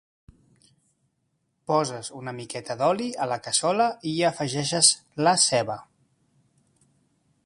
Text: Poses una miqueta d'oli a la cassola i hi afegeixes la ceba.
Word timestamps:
Poses 1.71 2.09
una 2.21 2.33
miqueta 2.39 2.77
d'oli 2.79 3.09
a 3.25 3.29
la 3.33 3.39
cassola 3.49 3.87
i 4.13 4.13
hi 4.15 4.27
afegeixes 4.33 4.93
la 5.27 5.37
ceba. 5.45 5.77